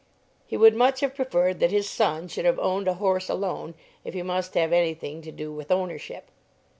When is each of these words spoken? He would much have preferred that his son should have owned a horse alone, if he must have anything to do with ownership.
He 0.47 0.57
would 0.57 0.75
much 0.75 1.01
have 1.01 1.13
preferred 1.13 1.59
that 1.59 1.69
his 1.69 1.87
son 1.87 2.27
should 2.27 2.43
have 2.45 2.57
owned 2.57 2.87
a 2.87 2.95
horse 2.95 3.29
alone, 3.29 3.75
if 4.03 4.15
he 4.15 4.23
must 4.23 4.55
have 4.55 4.73
anything 4.73 5.21
to 5.21 5.31
do 5.31 5.51
with 5.51 5.71
ownership. 5.71 6.31